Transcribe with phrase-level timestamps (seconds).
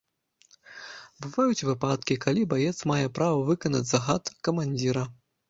[1.25, 5.07] Бываюць выпадкі, калі баец мае права не выканаць загад камандзіра.